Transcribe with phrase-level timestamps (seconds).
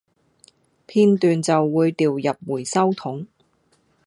[0.87, 3.27] 片段就會掉入回收桶